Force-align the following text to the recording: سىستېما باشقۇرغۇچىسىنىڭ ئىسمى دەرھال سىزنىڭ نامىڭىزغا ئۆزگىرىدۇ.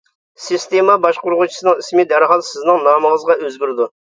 سىستېما 0.43 0.95
باشقۇرغۇچىسىنىڭ 1.03 1.77
ئىسمى 1.83 2.07
دەرھال 2.15 2.45
سىزنىڭ 2.51 2.83
نامىڭىزغا 2.89 3.41
ئۆزگىرىدۇ. 3.45 3.93